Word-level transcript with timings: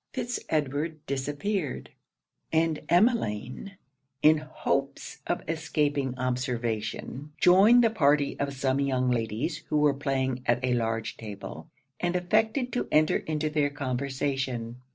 Fitz 0.13 0.39
Edward 0.49 1.05
disappeared; 1.05 1.91
and 2.51 2.79
Emmeline, 2.89 3.77
in 4.23 4.39
hopes 4.39 5.19
of 5.27 5.43
escaping 5.47 6.17
observation, 6.17 7.31
joined 7.37 7.83
the 7.83 7.91
party 7.91 8.35
of 8.39 8.51
some 8.55 8.79
young 8.79 9.11
ladies 9.11 9.57
who 9.69 9.77
were 9.77 9.93
playing 9.93 10.41
at 10.47 10.59
a 10.65 10.73
large 10.73 11.17
table, 11.17 11.69
and 11.99 12.15
affected 12.15 12.73
to 12.73 12.87
enter 12.91 13.17
into 13.17 13.47
their 13.47 13.69
conversation. 13.69 14.77